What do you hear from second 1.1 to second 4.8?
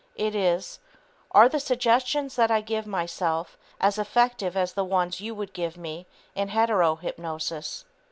"Are the suggestions that I give myself as effective as